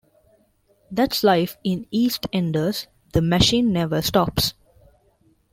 That's 0.89 1.23
life 1.23 1.57
in 1.63 1.85
"EastEnders"; 1.93 2.87
the 3.13 3.21
machine 3.21 3.71
never 3.71 4.01
stops. 4.01 4.55